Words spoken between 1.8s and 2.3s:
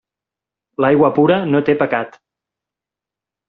pecat.